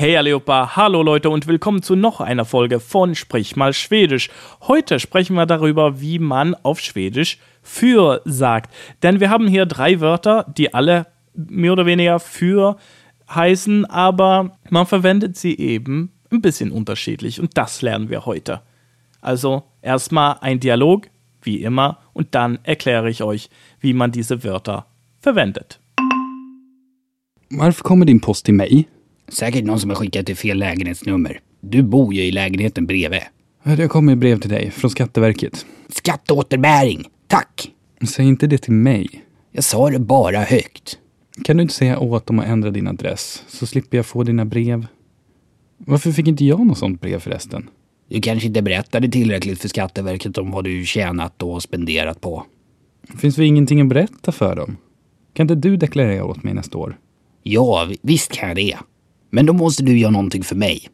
Hey 0.00 0.16
allihopa, 0.16 0.76
hallo 0.76 1.02
Leute 1.02 1.28
und 1.28 1.48
willkommen 1.48 1.82
zu 1.82 1.96
noch 1.96 2.20
einer 2.20 2.44
Folge 2.44 2.78
von 2.78 3.16
Sprich 3.16 3.56
mal 3.56 3.72
Schwedisch. 3.72 4.30
Heute 4.60 5.00
sprechen 5.00 5.34
wir 5.34 5.44
darüber, 5.44 6.00
wie 6.00 6.20
man 6.20 6.54
auf 6.54 6.78
Schwedisch 6.78 7.38
für 7.62 8.22
sagt. 8.24 8.72
Denn 9.02 9.18
wir 9.18 9.28
haben 9.28 9.48
hier 9.48 9.66
drei 9.66 9.98
Wörter, 9.98 10.46
die 10.56 10.72
alle 10.72 11.08
mehr 11.34 11.72
oder 11.72 11.84
weniger 11.84 12.20
für 12.20 12.76
heißen, 13.28 13.86
aber 13.86 14.56
man 14.70 14.86
verwendet 14.86 15.36
sie 15.36 15.58
eben 15.58 16.12
ein 16.30 16.42
bisschen 16.42 16.70
unterschiedlich 16.70 17.40
und 17.40 17.58
das 17.58 17.82
lernen 17.82 18.08
wir 18.08 18.24
heute. 18.24 18.60
Also 19.20 19.64
erstmal 19.82 20.36
ein 20.42 20.60
Dialog, 20.60 21.08
wie 21.42 21.60
immer, 21.64 21.98
und 22.12 22.36
dann 22.36 22.60
erkläre 22.62 23.10
ich 23.10 23.24
euch, 23.24 23.50
wie 23.80 23.94
man 23.94 24.12
diese 24.12 24.44
Wörter 24.44 24.86
verwendet. 25.18 25.80
Varför 27.50 27.82
kommer 27.82 28.04
din 28.04 28.20
post 28.20 28.46
till? 28.46 28.86
Säkert 29.28 29.64
någon 29.64 29.80
som 29.80 29.90
har 29.90 29.96
skickat 29.96 30.26
till 30.26 30.36
fel 30.36 30.58
lägenhetsnummer. 30.58 31.40
Du 31.60 31.82
bor 31.82 32.14
ju 32.14 32.22
i 32.24 32.30
lägenheten 32.32 32.86
bredvid. 32.86 33.20
Det 33.62 33.88
kommer 33.88 34.16
brev 34.16 34.40
till 34.40 34.50
dig 34.50 34.70
från 34.70 34.90
Skatteverket. 34.90 35.66
Skatteåterbäring! 35.88 37.04
Tack! 37.26 37.70
Säg 38.08 38.26
inte 38.26 38.46
det 38.46 38.58
till 38.58 38.72
mig. 38.72 39.08
Jag 39.52 39.64
sa 39.64 39.90
det 39.90 39.98
bara 39.98 40.38
högt. 40.38 40.98
Kan 41.44 41.56
du 41.56 41.62
inte 41.62 41.74
säga 41.74 41.98
åt 41.98 42.26
dem 42.26 42.38
att 42.38 42.46
ändra 42.46 42.70
din 42.70 42.88
adress 42.88 43.44
så 43.48 43.66
slipper 43.66 43.96
jag 43.98 44.06
få 44.06 44.22
dina 44.22 44.44
brev? 44.44 44.86
Varför 45.78 46.12
fick 46.12 46.26
inte 46.28 46.44
jag 46.44 46.66
något 46.66 46.78
sånt 46.78 47.00
brev 47.00 47.18
förresten? 47.20 47.68
Du 48.08 48.20
kanske 48.20 48.46
inte 48.48 48.62
berättade 48.62 49.08
tillräckligt 49.08 49.60
för 49.60 49.68
Skatteverket 49.68 50.38
om 50.38 50.50
vad 50.50 50.64
du 50.64 50.84
tjänat 50.84 51.42
och 51.42 51.62
spenderat 51.62 52.20
på. 52.20 52.44
Finns 53.18 53.38
väl 53.38 53.46
ingenting 53.46 53.80
att 53.80 53.88
berätta 53.88 54.32
för 54.32 54.56
dem? 54.56 54.76
Kan 55.34 55.44
inte 55.44 55.54
du 55.68 55.76
deklarera 55.76 56.24
åt 56.24 56.42
mig 56.42 56.54
nästa 56.54 56.78
år? 56.78 56.98
Ja, 57.42 57.86
vi- 57.88 57.98
visst 58.02 58.32
kan 58.32 58.48
jag 58.48 58.56
det. 58.56 58.76
Men 59.30 59.46
då 59.46 59.52
måste 59.52 59.82
du 59.82 59.98
göra 59.98 60.10
någonting 60.10 60.42
för 60.42 60.56
mig. 60.56 60.88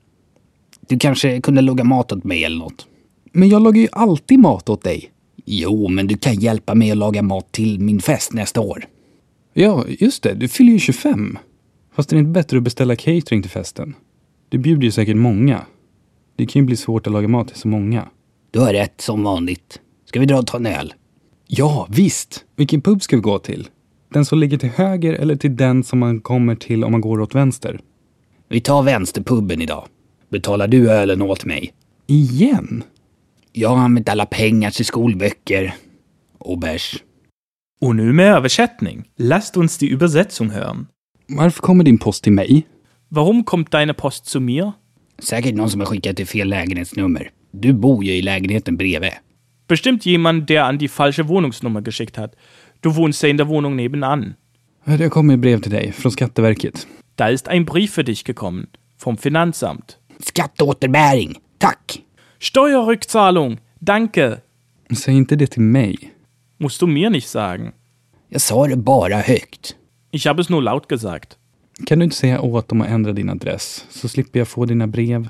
Du 0.88 0.98
kanske 0.98 1.40
kunde 1.40 1.60
laga 1.60 1.84
mat 1.84 2.12
åt 2.12 2.24
mig 2.24 2.44
eller 2.44 2.58
något. 2.58 2.86
Men 3.32 3.48
jag 3.48 3.62
lagar 3.62 3.80
ju 3.80 3.88
alltid 3.92 4.38
mat 4.38 4.68
åt 4.68 4.82
dig. 4.82 5.10
Jo, 5.44 5.88
men 5.88 6.06
du 6.06 6.16
kan 6.16 6.34
hjälpa 6.34 6.74
mig 6.74 6.90
att 6.90 6.96
laga 6.96 7.22
mat 7.22 7.52
till 7.52 7.80
min 7.80 8.00
fest 8.00 8.32
nästa 8.32 8.60
år. 8.60 8.84
Ja, 9.52 9.84
just 9.88 10.22
det. 10.22 10.34
Du 10.34 10.48
fyller 10.48 10.72
ju 10.72 10.78
25. 10.78 11.38
Fast 11.94 12.12
är 12.12 12.16
det 12.16 12.20
inte 12.20 12.30
bättre 12.30 12.56
att 12.56 12.62
beställa 12.62 12.96
catering 12.96 13.42
till 13.42 13.50
festen? 13.50 13.94
Du 14.48 14.58
bjuder 14.58 14.82
ju 14.82 14.90
säkert 14.90 15.16
många. 15.16 15.66
Det 16.36 16.46
kan 16.46 16.62
ju 16.62 16.66
bli 16.66 16.76
svårt 16.76 17.06
att 17.06 17.12
laga 17.12 17.28
mat 17.28 17.48
till 17.48 17.56
så 17.56 17.68
många. 17.68 18.08
Du 18.50 18.60
har 18.60 18.72
rätt 18.72 19.00
som 19.00 19.22
vanligt. 19.22 19.80
Ska 20.04 20.20
vi 20.20 20.26
dra 20.26 20.38
och 20.38 20.46
ta 20.46 20.56
en 20.56 20.66
öl? 20.66 20.94
Ja, 21.46 21.86
visst. 21.90 22.44
Vilken 22.56 22.80
pub 22.80 23.02
ska 23.02 23.16
vi 23.16 23.22
gå 23.22 23.38
till? 23.38 23.68
Den 24.12 24.24
som 24.24 24.38
ligger 24.38 24.58
till 24.58 24.68
höger 24.68 25.12
eller 25.12 25.36
till 25.36 25.56
den 25.56 25.84
som 25.84 25.98
man 25.98 26.20
kommer 26.20 26.54
till 26.54 26.84
om 26.84 26.92
man 26.92 27.00
går 27.00 27.20
åt 27.20 27.34
vänster? 27.34 27.80
Vi 28.48 28.60
tar 28.60 28.82
vänsterpubben 28.82 29.62
idag. 29.62 29.88
Betalar 30.28 30.68
du 30.68 30.90
ölen 30.90 31.22
åt 31.22 31.44
mig? 31.44 31.72
Igen? 32.06 32.84
Jag 33.52 33.68
har 33.68 33.76
använt 33.76 34.08
alla 34.08 34.26
pengar 34.26 34.70
till 34.70 34.84
skolböcker 34.84 35.74
och 36.38 36.58
bärs. 36.58 37.02
Und 37.80 37.96
nu 37.96 38.12
med 38.12 38.34
översättning. 38.34 39.04
Lasst 39.16 39.56
uns 39.56 39.78
die 39.78 39.90
Übersetzung 39.90 40.50
hören. 40.50 40.86
Varför 41.28 41.62
kommer 41.62 41.84
din 41.84 41.98
post 41.98 42.24
till 42.24 42.32
mig? 42.32 42.66
Warum 43.08 43.44
kommt 43.44 43.70
deine 43.70 43.94
Post 43.94 44.26
zu 44.26 44.40
mir? 44.40 44.72
Säkert 45.18 45.54
någon 45.54 45.70
som 45.70 45.80
har 45.80 45.86
skickat 45.86 46.16
till 46.16 46.26
fel 46.26 46.48
lägenhetsnummer. 46.48 47.30
Du 47.50 47.72
bor 47.72 48.04
ju 48.04 48.12
i 48.12 48.22
lägenheten 48.22 48.76
bredvid. 48.76 49.12
Bestimmt 49.68 50.06
jemand, 50.06 50.46
der 50.46 50.62
an 50.62 50.78
die 50.78 50.88
falsche 50.88 51.22
Wohnungsnummer 51.22 51.80
geschickt 51.80 52.16
hat. 52.16 52.34
Du 52.80 52.90
wohnst 52.90 53.22
ja 53.22 53.28
in 53.28 53.36
der 53.36 53.48
Wohnung 53.48 53.76
nebenan. 53.76 54.34
Det 54.84 55.10
kommer 55.10 55.36
brev 55.36 55.60
till 55.60 55.72
dig 55.72 55.92
från 55.92 56.12
Skatteverket. 56.12 56.86
Da 57.16 57.28
ist 57.28 57.48
ein 57.48 57.64
Brief 57.64 57.92
für 57.92 58.04
dich 58.04 58.24
gekommen. 58.24 58.66
Vom 58.96 59.18
Finanzamt. 59.18 59.98
Skatteåterbäring! 60.20 61.38
Tack! 61.58 62.02
Steuerrückzahlung. 62.38 63.60
Danke. 63.80 64.42
Säg 64.90 65.14
inte 65.14 65.36
det 65.36 65.46
till 65.46 65.62
mig. 65.62 66.14
Musst 66.58 66.80
du 66.82 66.86
mir 66.86 67.10
nicht 67.10 67.28
sagen. 67.28 67.72
Jag 68.28 68.40
sa 68.40 68.66
det 68.66 68.76
bara 68.76 69.20
högt. 69.20 69.76
Ich 70.10 70.26
habe 70.26 70.40
es 70.40 70.48
nur 70.48 70.62
laut 70.62 70.88
gesagt. 70.88 71.38
Kan 71.86 71.98
du 71.98 72.04
inte 72.04 72.16
säga 72.16 72.40
åt 72.40 72.68
dem 72.68 72.80
att 72.80 72.88
ändra 72.88 73.12
din 73.12 73.30
adress 73.30 73.86
så 73.90 74.08
slipper 74.08 74.38
jag 74.38 74.48
få 74.48 74.64
dina 74.64 74.86
brev? 74.86 75.28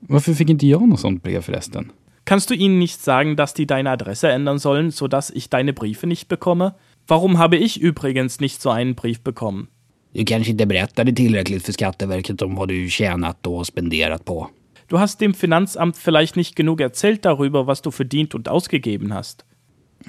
Varför 0.00 0.34
fick 0.34 0.50
inte 0.50 0.66
jag 0.66 0.88
något 0.88 1.00
sånt 1.00 1.22
brev 1.22 1.40
förresten? 1.42 1.92
Kannst 2.24 2.48
du 2.48 2.54
ihnen 2.54 2.78
nicht 2.78 3.00
sagen, 3.00 3.36
dass 3.36 3.54
die 3.54 3.66
deine 3.66 3.90
Adresse 3.90 4.30
ändern 4.30 4.58
sollen, 4.58 4.92
sodass 4.92 5.30
ich 5.30 5.50
deine 5.50 5.72
Briefe 5.72 6.06
nicht 6.06 6.28
bekomme? 6.28 6.74
Warum 7.06 7.38
habe 7.38 7.56
ich 7.56 7.80
übrigens 7.80 8.40
nicht 8.40 8.62
so 8.62 8.70
einen 8.70 8.94
Brief 8.94 9.20
bekommen? 9.20 9.68
Du 10.14 10.24
kanske 10.24 10.50
inte 10.52 10.66
berättade 10.66 11.12
tillräckligt 11.12 11.64
för 11.64 11.72
Skatteverket 11.72 12.42
om 12.42 12.54
vad 12.54 12.68
du 12.68 12.88
tjänat 12.90 13.46
och 13.46 13.66
spenderat 13.66 14.24
på. 14.24 14.50
Du 14.88 14.96
hast 14.96 15.18
dem 15.18 15.34
Finanzamt 15.34 15.96
vielleicht 15.96 16.36
nicht 16.36 16.56
genug 16.56 16.80
erzählt 16.80 17.24
darüber, 17.24 17.64
was 17.66 17.80
du 17.80 17.90
verdient 17.90 18.34
und 18.34 18.48
ausgegeben 18.48 19.10
hast. 19.12 19.44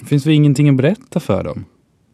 Finns 0.06 0.26
väl 0.26 0.34
ingenting 0.34 0.70
att 0.70 0.76
berätta 0.78 1.20
för 1.20 1.44
dem? 1.44 1.66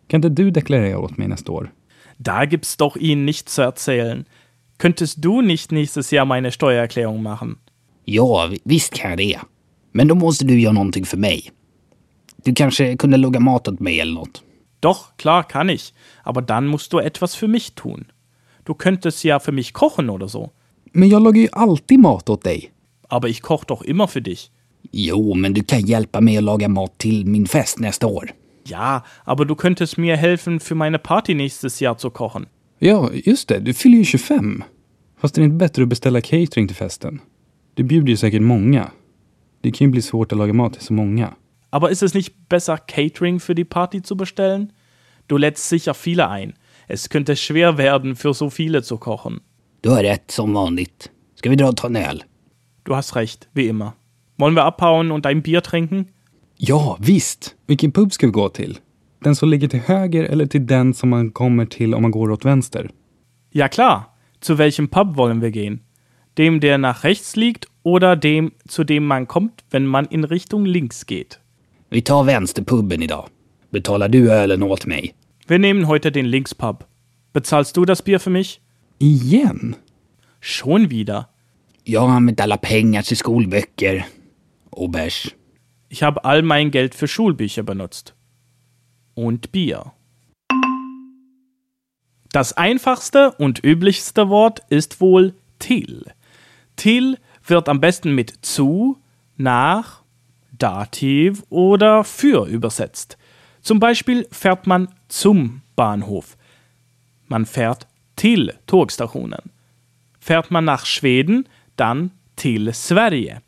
Kan 0.07 0.18
inte 0.18 0.30
du 0.44 0.51
deklarera 0.51 1.00
åt 1.00 1.18
mig 1.18 1.28
nästa 1.28 1.51
år? 1.51 1.72
Da 2.18 2.44
gibt's 2.46 2.80
doch 2.80 2.97
ihnen 2.97 3.25
nichts 3.25 3.56
zu 3.56 3.62
erzählen. 3.62 4.25
Könntest 4.81 5.22
du 5.22 5.41
nicht 5.41 5.72
nächstes 5.72 6.13
Jahr 6.13 6.25
meine 6.25 6.51
Steuererklärung 6.51 7.24
machen? 7.24 7.57
Ja, 8.06 8.47
vi- 8.51 8.59
visst 8.63 8.94
kan 8.94 9.09
jag 9.09 9.18
det. 9.18 9.40
Men 9.91 10.07
då 10.07 10.16
måste 10.16 10.46
du 10.46 10.59
göra 10.59 10.74
någonting 10.74 11.06
för 11.06 11.18
mig. 11.18 11.51
Du 12.44 12.53
kanske 12.56 12.97
kunde 12.97 13.18
laga 13.18 13.40
mat 13.40 13.68
åt 13.68 13.80
mig 13.80 14.00
eller 14.00 14.13
något. 14.13 14.44
Doch, 14.81 15.18
klar 15.18 15.44
kann 15.44 15.69
ich, 15.69 15.94
aber 16.24 16.42
dann 16.42 16.68
musst 16.68 16.94
du 16.94 17.00
etwas 17.00 17.36
für 17.36 17.47
mich 17.47 17.75
tun. 17.75 18.06
Du 18.66 18.74
könntest 18.74 19.24
ja 19.24 19.40
für 19.40 19.52
mich 19.52 19.74
kochen 19.74 20.09
oder 20.09 20.28
so. 20.28 20.52
Men 20.92 21.09
jag 21.09 21.22
lagar 21.24 21.42
ju 21.42 21.47
alltid 21.52 22.00
mat 22.00 22.30
åt 22.30 22.44
dig. 22.44 22.72
Aber 23.08 23.30
ich 23.30 23.42
koche 23.42 23.66
doch 23.68 23.81
immer 23.81 24.08
für 24.08 24.22
dich. 24.22 24.52
Jo, 24.92 25.34
men 25.34 25.53
du 25.53 25.64
kan 25.64 25.86
hjälpa 25.86 26.22
mig 26.22 26.38
att 26.38 26.44
laga 26.44 26.68
mat 26.68 26.97
till 26.97 27.25
min 27.25 27.46
fest 27.47 27.80
nästa 27.80 28.08
år. 28.08 28.31
Ja, 28.64 29.03
aber 29.24 29.46
du 29.46 29.56
könntest 29.56 29.97
mir 29.97 30.16
helfen, 30.16 30.59
für 30.59 30.75
meine 30.75 31.00
Party 31.00 31.34
nächstes 31.34 31.80
Jahr 31.80 31.98
zu 31.98 32.09
kochen. 32.09 32.46
Ja, 32.80 33.09
just 33.13 33.48
det. 33.48 33.59
Du 33.59 33.74
fyller 33.74 33.98
ju 33.98 34.06
25. 34.06 34.63
Fast 35.18 35.38
är 35.38 35.42
det 35.42 35.46
inte 35.46 35.56
bättre 35.56 35.84
att 35.84 35.90
beställa 35.90 36.22
catering 36.22 36.68
till 36.68 36.75
festen? 36.75 37.19
Du 37.74 37.84
bjuder 37.84 38.09
ju 38.09 38.18
säkert 38.18 38.42
många. 38.42 38.92
Det 39.62 39.72
kan 39.72 39.88
ju 39.88 39.92
bli 39.92 40.02
svårt 40.02 40.31
att 40.31 40.38
laga 40.38 40.53
mat 40.53 40.74
till 40.74 40.81
så 40.81 40.94
många. 40.94 41.34
Aber 41.71 41.89
ist 41.89 42.03
es 42.03 42.13
nicht 42.13 42.49
besser, 42.49 42.77
Catering 42.77 43.39
für 43.39 43.55
die 43.55 43.63
Party 43.63 44.01
zu 44.01 44.15
bestellen? 44.15 44.73
Du 45.27 45.37
lädst 45.37 45.69
sicher 45.69 45.93
viele 45.93 46.29
ein. 46.29 46.53
Es 46.87 47.09
könnte 47.09 47.35
schwer 47.35 47.77
werden, 47.77 48.15
für 48.15 48.33
so 48.33 48.49
viele 48.49 48.83
zu 48.83 48.97
kochen. 48.97 49.41
Du 49.81 49.91
har 49.91 50.03
rätt 50.03 50.31
som 50.31 50.53
vanligt. 50.53 51.09
Ska 51.35 51.49
vi 51.49 51.55
dra 51.55 51.71
öl? 51.83 52.21
Du 52.83 52.95
hast 52.95 53.15
recht, 53.15 53.49
wie 53.53 53.67
immer. 53.67 53.95
Wollen 54.37 54.55
wir 54.55 54.65
abhauen 54.65 55.11
und 55.11 55.25
ein 55.25 55.41
Bier 55.41 55.61
trinken? 55.61 56.09
Ja, 56.57 56.97
visst. 56.99 57.55
Vilken 57.67 57.91
pub 57.91 58.13
ska 58.13 58.27
vi 58.27 58.31
gå 58.31 58.49
till? 58.49 58.79
Den 59.23 59.35
som 59.35 59.49
ligger 59.49 59.67
till 59.67 59.79
höger 59.79 60.23
eller 60.23 60.45
till 60.45 60.65
den 60.67 60.93
som 60.93 61.09
man 61.09 61.31
kommer 61.31 61.65
till 61.65 61.93
om 61.93 62.01
man 62.01 62.11
går 62.11 62.31
åt 62.31 62.45
vänster? 62.45 62.89
Ja 63.51 63.67
klar. 63.67 64.05
Zu 64.41 64.57
welchem 64.57 64.88
Pub 64.88 65.17
wollen 65.17 65.41
wir 65.41 65.51
gehen? 65.51 65.81
Dem, 66.38 66.59
der 66.59 66.77
nach 66.77 67.03
rechts 67.03 67.35
liegt 67.35 67.67
oder 67.83 68.15
dem, 68.15 68.51
zu 68.67 68.83
dem 68.83 69.05
man 69.05 69.27
kommt, 69.27 69.63
wenn 69.69 69.85
man 69.85 70.05
in 70.05 70.23
Richtung 70.23 70.65
links 70.65 71.05
geht? 71.05 71.41
Vi 71.94 72.02
tar 72.02 72.24
vänsterpubben 72.24 73.03
idag. 73.03 73.29
Betalar 73.69 74.09
du 74.09 74.31
ölen 74.31 74.63
åt 74.63 74.85
mig? 74.85 75.13
Wir 75.47 75.59
nehmen 75.59 75.88
heute 75.88 76.12
den 76.12 76.25
Linkspub. 76.25 76.85
Bezahlst 77.34 77.75
du 77.75 77.85
das 77.85 78.02
Bier 78.02 78.19
für 78.19 78.29
mich? 78.29 78.62
Igen? 79.00 79.75
Schon 80.40 80.90
wieder. 80.90 81.25
Jag 81.84 82.01
har 82.01 82.16
använt 82.16 82.40
alla 82.40 82.57
pengar 82.57 83.01
till 83.01 83.18
skolböcker 83.18 84.06
och 84.69 84.90
bärs. 84.90 85.35
Ich 85.90 86.01
habe 86.01 86.24
all 86.24 86.44
mein 86.44 86.72
Geld 86.72 86.96
für 86.96 87.07
Schulbücher 87.07 87.63
benutzt. 87.63 88.13
Und 89.13 89.51
Bier. 89.51 89.91
Das 92.31 92.53
einfachste 92.53 93.31
und 93.38 93.66
üblichste 93.66 94.30
Wort 94.30 94.62
ist 94.69 95.01
wohl 95.01 95.34
till. 95.59 96.06
Till 96.77 97.18
wird 97.45 97.68
am 97.68 97.81
besten 97.81 98.15
mit 98.15 98.45
zu, 98.45 98.98
nach, 99.36 100.00
Dativ 100.51 101.44
oder 101.50 102.03
für 102.03 102.48
übersetzt. 102.48 103.18
Zum 103.62 103.80
Beispiel 103.80 104.27
fährt 104.31 104.68
man 104.68 104.89
zum 105.07 105.62
Bahnhof. 105.75 106.38
Man 107.27 107.45
fährt 107.45 107.88
till 108.15 108.53
Tågstationen. 108.68 109.51
Fährt 110.19 110.51
man 110.51 110.65
nach 110.65 110.86
Schweden, 110.86 111.48
dann 111.75 112.12
till 112.36 112.74
Sverige. 112.74 113.42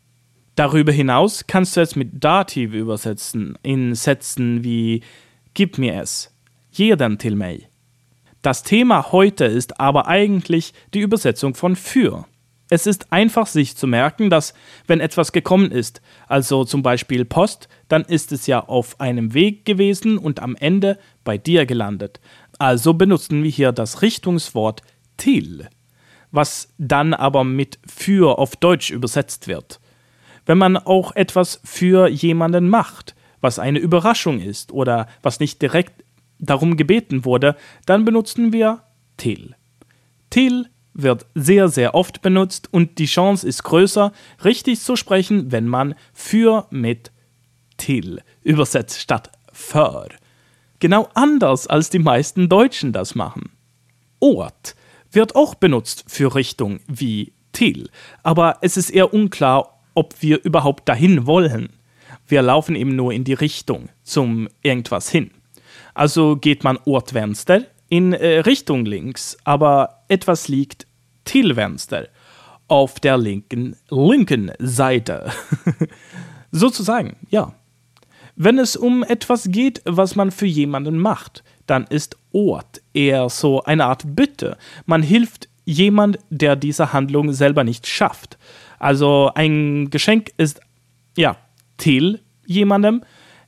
Darüber 0.56 0.92
hinaus 0.92 1.46
kannst 1.48 1.78
du 1.78 1.82
es 1.82 1.96
mit 1.96 2.24
Dativ 2.24 2.74
übersetzen 2.74 3.58
in 3.64 3.96
Sätzen 3.96 4.64
wie 4.64 5.02
Gib 5.56 5.78
mir 5.78 6.02
es, 6.02 6.32
jeden 6.72 7.18
till 7.18 7.36
mig. 7.36 7.70
Das 8.42 8.64
Thema 8.64 9.12
heute 9.12 9.46
ist 9.46 9.80
aber 9.80 10.08
eigentlich 10.08 10.74
die 10.94 11.00
Übersetzung 11.00 11.56
von 11.56 11.76
für. 11.76 12.26
Es 12.74 12.88
ist 12.88 13.14
einfach 13.14 13.46
sich 13.46 13.78
zu 13.78 13.86
merken, 13.86 14.32
dass 14.32 14.56
wenn 14.88 15.00
etwas 15.00 15.32
gekommen 15.32 15.70
ist, 15.70 16.02
also 16.28 16.66
zum 16.66 16.82
Beispiel 16.82 17.24
Post, 17.24 17.70
dann 17.88 18.02
ist 18.02 18.32
es 18.32 18.48
ja 18.48 18.68
auf 18.68 19.00
einem 19.00 19.36
Weg 19.36 19.64
gewesen 19.64 20.18
und 20.18 20.40
am 20.40 20.56
Ende 20.56 20.98
bei 21.24 21.38
dir 21.38 21.68
gelandet. 21.68 22.20
Also 22.58 22.96
benutzen 22.96 23.44
wir 23.44 23.52
hier 23.52 23.74
das 23.74 24.02
Richtungswort 24.02 24.82
till. 25.18 25.70
was 26.32 26.74
dann 26.80 27.14
aber 27.14 27.44
mit 27.44 27.78
für 27.86 28.40
auf 28.40 28.56
Deutsch 28.56 28.90
übersetzt 28.90 29.48
wird. 29.48 29.80
Wenn 30.48 30.58
man 30.58 30.76
auch 30.76 31.16
etwas 31.16 31.62
für 31.64 32.08
jemanden 32.08 32.70
macht, 32.70 33.14
was 33.40 33.60
eine 33.60 33.78
Überraschung 33.78 34.40
ist 34.40 34.72
oder 34.72 35.08
was 35.22 35.40
nicht 35.40 35.62
direkt 35.62 36.04
darum 36.40 36.76
gebeten 36.76 37.24
wurde, 37.24 37.56
dann 37.86 38.04
benutzen 38.04 38.52
wir 38.52 38.82
till. 39.18 39.56
Till 40.32 40.73
wird 40.94 41.26
sehr, 41.36 41.70
sehr 41.70 41.96
oft 41.96 42.22
benutzt 42.22 42.72
und 42.72 43.00
die 43.00 43.06
Chance 43.06 43.48
ist 43.48 43.64
größer, 43.64 44.12
richtig 44.44 44.80
zu 44.80 44.96
sprechen, 44.96 45.52
wenn 45.52 45.68
man 45.68 45.96
für 46.14 46.68
mit 46.70 47.12
till 47.78 48.22
übersetzt 48.44 49.00
statt 49.00 49.32
für. 49.52 50.10
Genau 50.80 51.10
anders 51.14 51.68
als 51.68 51.90
die 51.90 52.00
meisten 52.00 52.50
Deutschen 52.50 52.92
das 52.92 53.16
machen. 53.16 53.52
Ort 54.20 54.76
wird 55.12 55.36
auch 55.36 55.56
benutzt 55.56 56.06
für 56.08 56.36
Richtung 56.36 56.80
wie 56.88 57.34
till, 57.52 57.90
aber 58.24 58.58
es 58.62 58.78
ist 58.78 58.90
eher 58.90 59.14
unklar, 59.14 59.82
ob 59.94 60.22
wir 60.22 60.44
überhaupt 60.44 60.90
dahin 60.90 61.26
wollen. 61.26 61.70
Wir 62.28 62.42
laufen 62.42 62.76
eben 62.76 62.96
nur 62.96 63.14
in 63.14 63.24
die 63.24 63.34
Richtung 63.34 63.90
zum 64.04 64.50
irgendwas 64.62 65.10
hin. 65.10 65.32
Also 65.94 66.36
geht 66.36 66.64
man 66.64 66.80
Ort 66.86 67.14
Vänster 67.14 67.66
in 67.94 68.12
äh, 68.12 68.40
Richtung 68.40 68.88
links, 68.88 69.38
aber 69.44 70.04
etwas 70.08 70.48
liegt 70.48 70.88
till 71.26 71.56
auf 72.68 73.00
der 73.00 73.20
linken, 73.20 73.76
linken 73.92 74.52
Seite. 74.58 75.32
Sozusagen, 76.52 77.18
ja. 77.30 77.54
Wenn 78.36 78.58
es 78.58 78.76
um 78.76 79.04
etwas 79.04 79.44
geht, 79.52 79.84
was 79.86 80.16
man 80.16 80.32
für 80.32 80.48
jemanden 80.48 80.98
macht, 80.98 81.44
dann 81.68 81.84
ist 81.84 82.18
Ort 82.32 82.82
eher 82.96 83.30
so 83.30 83.62
eine 83.62 83.86
Art 83.86 84.16
Bitte. 84.16 84.58
Man 84.88 85.04
hilft 85.04 85.48
jemand, 85.64 86.18
der 86.32 86.56
diese 86.56 86.94
Handlung 86.94 87.32
selber 87.32 87.64
nicht 87.64 87.86
schafft. 87.86 88.40
Also 88.80 89.30
ein 89.36 89.92
Geschenk 89.92 90.32
ist, 90.38 90.62
ja, 91.16 91.38
till 91.78 92.22
jemandem. 92.48 93.04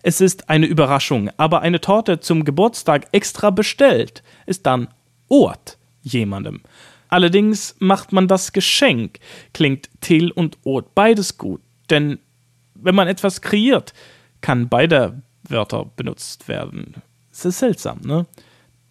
Es 0.07 0.21
ist 0.21 0.51
eine 0.51 0.67
Überraschung, 0.67 1.31
aber 1.35 1.63
eine 1.63 1.81
Torte 1.81 2.19
zum 2.19 2.45
Geburtstag 2.45 3.07
extra 3.11 3.49
bestellt 3.49 4.21
ist 4.45 4.67
dann 4.67 4.87
Ort 5.29 5.79
jemandem. 6.03 6.61
Allerdings 7.07 7.75
macht 7.79 8.13
man 8.13 8.27
das 8.27 8.53
Geschenk, 8.53 9.17
klingt 9.51 9.89
till 10.01 10.29
und 10.29 10.59
Ort 10.63 10.93
beides 10.93 11.39
gut, 11.39 11.59
denn 11.89 12.19
wenn 12.75 12.93
man 12.93 13.07
etwas 13.07 13.41
kreiert, 13.41 13.95
kann 14.41 14.69
beide 14.69 15.23
Wörter 15.41 15.89
benutzt 15.95 16.47
werden. 16.47 17.01
Es 17.31 17.43
ist 17.43 17.57
seltsam, 17.57 18.01
ne? 18.05 18.27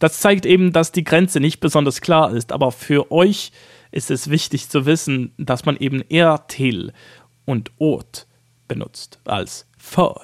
Das 0.00 0.18
zeigt 0.18 0.44
eben, 0.44 0.72
dass 0.72 0.90
die 0.90 1.04
Grenze 1.04 1.38
nicht 1.38 1.60
besonders 1.60 2.00
klar 2.00 2.32
ist, 2.32 2.50
aber 2.50 2.72
für 2.72 3.12
euch 3.12 3.52
ist 3.92 4.10
es 4.10 4.30
wichtig 4.30 4.68
zu 4.68 4.84
wissen, 4.84 5.32
dass 5.38 5.64
man 5.64 5.76
eben 5.76 6.02
eher 6.08 6.48
till 6.48 6.92
und 7.44 7.70
ot 7.78 8.26
benutzt 8.66 9.20
als 9.24 9.64
för. 9.78 10.18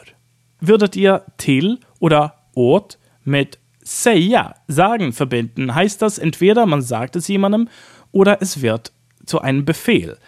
Würdet 0.60 0.96
ihr 0.96 1.24
till 1.36 1.78
oder 1.98 2.34
ot 2.54 2.98
mit 3.24 3.58
säga, 3.82 4.54
sagen 4.68 5.12
verbinden, 5.12 5.74
heißt 5.74 6.02
das 6.02 6.18
entweder 6.18 6.66
man 6.66 6.82
sagt 6.82 7.16
es 7.16 7.28
jemandem 7.28 7.68
oder 8.12 8.40
es 8.42 8.62
wird 8.62 8.92
zu 9.24 9.40
einem 9.40 9.64
Befehl. 9.64 10.18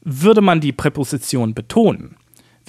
Würde 0.00 0.40
man 0.40 0.60
die 0.60 0.72
Präposition 0.72 1.54
betonen, 1.54 2.16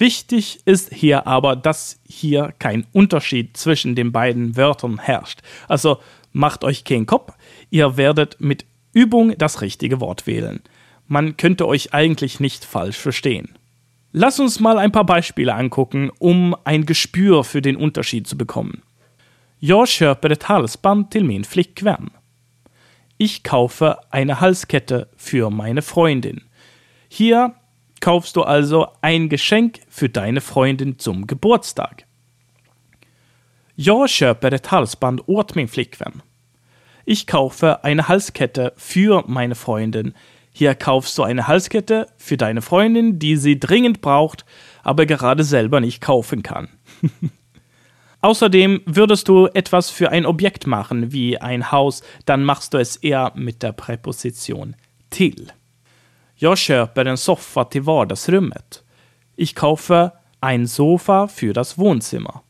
Wichtig 0.00 0.60
ist 0.64 0.94
hier 0.94 1.26
aber, 1.26 1.56
dass 1.56 2.00
hier 2.08 2.54
kein 2.58 2.86
Unterschied 2.92 3.54
zwischen 3.58 3.94
den 3.94 4.12
beiden 4.12 4.56
Wörtern 4.56 4.98
herrscht. 4.98 5.40
Also 5.68 5.98
macht 6.32 6.64
euch 6.64 6.84
keinen 6.84 7.04
Kopf, 7.04 7.34
ihr 7.68 7.98
werdet 7.98 8.40
mit 8.40 8.64
Übung 8.94 9.36
das 9.36 9.60
richtige 9.60 10.00
Wort 10.00 10.26
wählen. 10.26 10.62
Man 11.06 11.36
könnte 11.36 11.68
euch 11.68 11.92
eigentlich 11.92 12.40
nicht 12.40 12.64
falsch 12.64 12.96
verstehen. 12.96 13.50
Lass 14.12 14.40
uns 14.40 14.58
mal 14.58 14.78
ein 14.78 14.92
paar 14.92 15.06
Beispiele 15.06 15.54
angucken, 15.54 16.10
um 16.18 16.56
ein 16.64 16.84
Gespür 16.84 17.44
för 17.44 17.60
den 17.60 17.76
Unterschied 17.76 18.26
zu 18.26 18.36
bekommen. 18.36 18.82
Jag 19.58 19.88
köper 19.88 20.30
ett 20.30 20.44
halsband 20.44 21.10
till 21.10 21.24
min 21.24 21.44
flickvän. 21.44 22.10
Ich 23.18 23.42
kaufe 23.42 23.96
eine 24.10 24.40
Halskette 24.40 25.08
für 25.16 25.50
meine 25.50 25.82
Freundin. 25.82 26.40
Hier 27.08 27.54
kaufst 28.00 28.34
du 28.34 28.42
also 28.42 28.88
ein 29.02 29.28
Geschenk 29.28 29.80
für 29.88 30.08
deine 30.08 30.40
Freundin 30.40 30.98
zum 30.98 31.26
Geburtstag. 31.26 32.06
Jag 33.74 34.08
köper 34.08 34.52
ett 34.52 34.70
halsband 34.70 35.20
åt 35.26 35.54
min 35.54 35.68
flickvän. 35.68 36.22
Ich 37.04 37.26
kaufe 37.26 37.84
eine 37.84 38.08
Halskette 38.08 38.72
für 38.76 39.24
meine 39.26 39.54
Freundin. 39.54 40.14
Hier 40.52 40.74
kaufst 40.74 41.16
du 41.16 41.22
eine 41.22 41.46
Halskette 41.46 42.06
für 42.16 42.36
deine 42.36 42.62
Freundin, 42.62 43.18
die 43.18 43.36
sie 43.36 43.58
dringend 43.58 44.00
braucht, 44.00 44.44
aber 44.82 45.06
gerade 45.06 45.44
selber 45.44 45.80
nicht 45.80 46.00
kaufen 46.00 46.42
kann. 46.42 46.68
Außerdem 48.20 48.82
würdest 48.84 49.28
du 49.28 49.46
etwas 49.46 49.88
für 49.88 50.10
ein 50.10 50.26
Objekt 50.26 50.66
machen, 50.66 51.12
wie 51.12 51.38
ein 51.38 51.72
Haus, 51.72 52.02
dann 52.26 52.44
machst 52.44 52.74
du 52.74 52.78
es 52.78 52.96
eher 52.96 53.32
mit 53.34 53.62
der 53.62 53.72
Präposition 53.72 54.76
till. 55.08 55.52
Jag 56.36 56.58
köper 56.58 57.06
en 57.06 57.16
soffa 57.16 57.64
till 57.64 57.82
vardagsrummet. 57.82 58.82
Ich 59.36 59.54
kaufe 59.54 60.12
ein 60.40 60.66
Sofa 60.66 61.28
für 61.28 61.52
das 61.52 61.78
Wohnzimmer. 61.78 62.42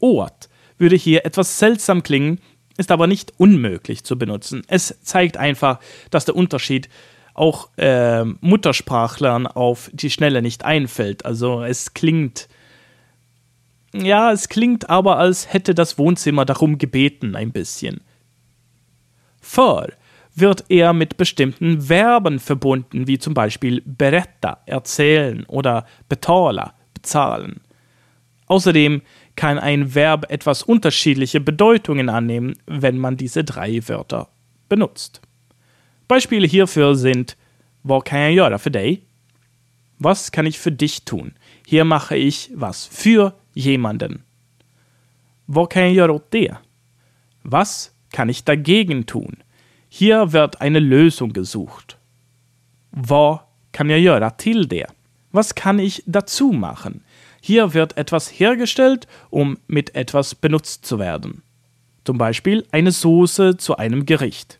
Ort 0.00 0.48
würde 0.76 0.96
hier 0.96 1.24
etwas 1.24 1.58
seltsam 1.58 2.02
klingen, 2.02 2.40
ist 2.76 2.90
aber 2.90 3.06
nicht 3.06 3.32
unmöglich 3.38 4.04
zu 4.04 4.18
benutzen. 4.18 4.62
Es 4.68 4.96
zeigt 5.02 5.36
einfach, 5.36 5.80
dass 6.10 6.24
der 6.24 6.36
Unterschied 6.36 6.88
auch 7.38 7.68
äh, 7.76 8.24
Muttersprachlern 8.24 9.46
auf 9.46 9.90
die 9.92 10.10
Schnelle 10.10 10.42
nicht 10.42 10.64
einfällt. 10.64 11.24
Also 11.24 11.62
es 11.62 11.94
klingt, 11.94 12.48
ja, 13.92 14.32
es 14.32 14.48
klingt 14.48 14.90
aber, 14.90 15.18
als 15.18 15.52
hätte 15.52 15.74
das 15.74 15.98
Wohnzimmer 15.98 16.44
darum 16.44 16.78
gebeten 16.78 17.36
ein 17.36 17.52
bisschen. 17.52 18.00
För 19.40 19.92
wird 20.34 20.66
eher 20.68 20.92
mit 20.92 21.16
bestimmten 21.16 21.82
Verben 21.82 22.38
verbunden, 22.38 23.06
wie 23.06 23.18
zum 23.18 23.34
Beispiel 23.34 23.82
beretta, 23.84 24.58
erzählen 24.66 25.44
oder 25.46 25.86
betala, 26.08 26.74
bezahlen. 26.94 27.60
Außerdem 28.46 29.02
kann 29.36 29.58
ein 29.58 29.94
Verb 29.94 30.30
etwas 30.30 30.62
unterschiedliche 30.62 31.40
Bedeutungen 31.40 32.08
annehmen, 32.08 32.56
wenn 32.66 32.98
man 32.98 33.16
diese 33.16 33.44
drei 33.44 33.80
Wörter 33.88 34.28
benutzt. 34.68 35.20
Beispiele 36.08 36.46
hierfür 36.46 36.94
sind 36.94 37.36
Vad 37.82 38.04
kan 38.04 38.20
jag 38.20 38.32
göra 38.32 38.58
för 38.58 38.70
dig? 38.70 39.02
Was 39.98 40.30
kann 40.30 40.46
ich 40.46 40.58
für 40.58 40.72
dich 40.72 41.04
tun? 41.04 41.32
Hier 41.66 41.84
mache 41.84 42.16
ich 42.16 42.50
was 42.54 42.86
für 42.86 43.32
jemanden. 43.52 44.22
Vad 45.46 45.70
kan 45.70 45.82
jag 45.82 45.92
göra 45.92 46.12
åt? 46.12 46.34
Was 47.42 47.90
kann 48.10 48.30
ich 48.30 48.44
dagegen 48.44 49.06
tun? 49.06 49.36
Hier 49.88 50.32
wird 50.32 50.60
eine 50.60 50.80
Lösung 50.80 51.32
gesucht. 51.32 51.96
Vad 52.90 53.38
kan 53.72 53.90
jag 53.90 54.00
göra 54.00 54.30
till 54.30 54.68
det? 54.68 54.86
Was 55.30 55.54
kann 55.54 55.78
ich 55.78 56.02
dazu 56.06 56.52
machen? 56.52 57.02
Hier 57.40 57.74
wird 57.74 57.96
etwas 57.96 58.28
hergestellt, 58.28 59.06
um 59.30 59.58
mit 59.66 59.94
etwas 59.94 60.34
benutzt 60.34 60.86
zu 60.86 60.98
werden. 60.98 61.42
Zum 62.04 62.18
Beispiel 62.18 62.66
eine 62.70 62.92
Soße 62.92 63.56
zu 63.56 63.76
einem 63.76 64.06
Gericht. 64.06 64.57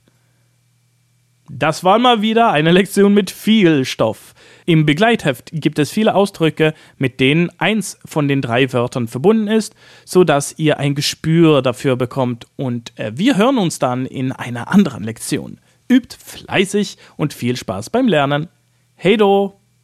Das 1.50 1.82
war 1.82 1.98
mal 1.98 2.20
wieder 2.20 2.50
eine 2.50 2.72
Lektion 2.72 3.14
mit 3.14 3.30
viel 3.30 3.84
Stoff. 3.84 4.34
Im 4.66 4.84
Begleitheft 4.84 5.50
gibt 5.52 5.78
es 5.78 5.90
viele 5.90 6.14
Ausdrücke, 6.14 6.74
mit 6.98 7.20
denen 7.20 7.50
eins 7.58 7.98
von 8.04 8.28
den 8.28 8.42
drei 8.42 8.70
Wörtern 8.72 9.08
verbunden 9.08 9.48
ist, 9.48 9.74
so 10.04 10.24
dass 10.24 10.58
ihr 10.58 10.78
ein 10.78 10.94
Gespür 10.94 11.62
dafür 11.62 11.96
bekommt 11.96 12.46
und 12.56 12.92
äh, 12.98 13.12
wir 13.14 13.38
hören 13.38 13.56
uns 13.56 13.78
dann 13.78 14.04
in 14.04 14.32
einer 14.32 14.68
anderen 14.68 15.04
Lektion. 15.04 15.58
Übt 15.90 16.16
fleißig 16.22 16.98
und 17.16 17.32
viel 17.32 17.56
Spaß 17.56 17.88
beim 17.88 18.08
Lernen. 18.08 18.48
Hey 18.94 19.16
do! 19.16 19.58